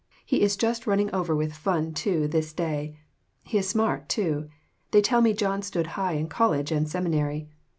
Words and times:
He 0.25 0.41
is 0.41 0.57
just 0.57 0.87
running 0.87 1.13
over 1.13 1.35
with 1.35 1.53
fun 1.53 1.93
to 1.93 2.27
this 2.27 2.53
day. 2.53 2.97
He 3.43 3.59
is 3.59 3.69
smart, 3.69 4.09
too. 4.09 4.49
They 4.89 4.99
tell 5.03 5.21
me 5.21 5.33
John 5.33 5.61
stood 5.61 5.85
high 5.93 6.13
in 6.13 6.27
college 6.27 6.71
and 6.71 6.89
seminary. 6.89 7.49